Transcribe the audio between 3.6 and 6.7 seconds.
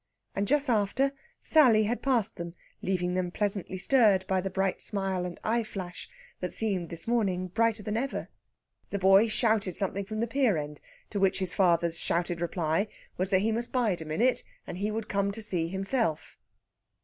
stirred by the bright smile and eye flash that